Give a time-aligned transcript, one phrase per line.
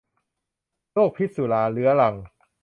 [0.91, 2.15] โรคพิษสุราเรื้อรัง